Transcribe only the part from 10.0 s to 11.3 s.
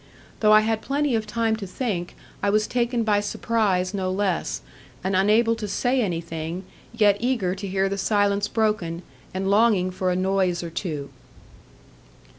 a noise or two.